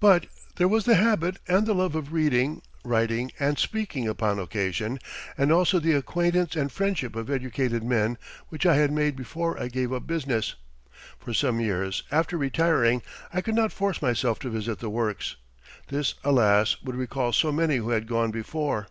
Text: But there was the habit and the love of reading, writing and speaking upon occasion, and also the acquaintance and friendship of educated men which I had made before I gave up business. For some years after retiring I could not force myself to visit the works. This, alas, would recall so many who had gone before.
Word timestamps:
But 0.00 0.26
there 0.56 0.68
was 0.68 0.84
the 0.84 0.96
habit 0.96 1.38
and 1.48 1.66
the 1.66 1.74
love 1.74 1.94
of 1.94 2.12
reading, 2.12 2.60
writing 2.84 3.32
and 3.40 3.58
speaking 3.58 4.06
upon 4.06 4.38
occasion, 4.38 4.98
and 5.38 5.50
also 5.50 5.78
the 5.80 5.94
acquaintance 5.94 6.54
and 6.54 6.70
friendship 6.70 7.16
of 7.16 7.30
educated 7.30 7.82
men 7.82 8.18
which 8.50 8.66
I 8.66 8.74
had 8.76 8.92
made 8.92 9.16
before 9.16 9.58
I 9.58 9.68
gave 9.68 9.94
up 9.94 10.06
business. 10.06 10.56
For 11.18 11.32
some 11.32 11.58
years 11.58 12.02
after 12.12 12.36
retiring 12.36 13.00
I 13.32 13.40
could 13.40 13.54
not 13.54 13.72
force 13.72 14.02
myself 14.02 14.38
to 14.40 14.50
visit 14.50 14.80
the 14.80 14.90
works. 14.90 15.36
This, 15.88 16.16
alas, 16.22 16.76
would 16.82 16.94
recall 16.94 17.32
so 17.32 17.50
many 17.50 17.76
who 17.76 17.88
had 17.92 18.06
gone 18.06 18.30
before. 18.30 18.88